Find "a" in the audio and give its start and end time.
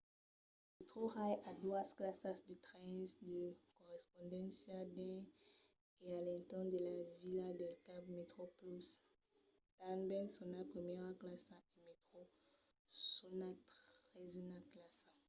1.49-1.49, 6.17-6.19